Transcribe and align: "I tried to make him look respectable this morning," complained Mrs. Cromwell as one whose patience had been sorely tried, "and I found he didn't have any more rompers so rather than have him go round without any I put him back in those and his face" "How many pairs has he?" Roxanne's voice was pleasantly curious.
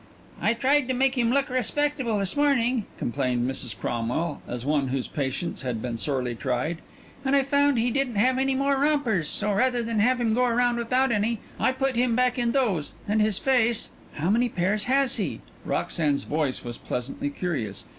"I 0.41 0.55
tried 0.55 0.87
to 0.87 0.95
make 0.95 1.15
him 1.15 1.31
look 1.31 1.47
respectable 1.47 2.17
this 2.17 2.35
morning," 2.35 2.87
complained 2.97 3.47
Mrs. 3.47 3.79
Cromwell 3.79 4.41
as 4.47 4.65
one 4.65 4.87
whose 4.87 5.07
patience 5.07 5.61
had 5.61 5.79
been 5.79 5.99
sorely 5.99 6.33
tried, 6.33 6.79
"and 7.23 7.35
I 7.35 7.43
found 7.43 7.77
he 7.77 7.91
didn't 7.91 8.15
have 8.15 8.39
any 8.39 8.55
more 8.55 8.77
rompers 8.79 9.29
so 9.29 9.53
rather 9.53 9.83
than 9.83 9.99
have 9.99 10.19
him 10.19 10.33
go 10.33 10.47
round 10.49 10.79
without 10.79 11.11
any 11.11 11.39
I 11.59 11.71
put 11.71 11.95
him 11.95 12.15
back 12.15 12.39
in 12.39 12.51
those 12.51 12.93
and 13.07 13.21
his 13.21 13.37
face" 13.37 13.91
"How 14.15 14.31
many 14.31 14.49
pairs 14.49 14.85
has 14.85 15.17
he?" 15.17 15.39
Roxanne's 15.65 16.23
voice 16.23 16.63
was 16.63 16.79
pleasantly 16.79 17.29
curious. 17.29 17.85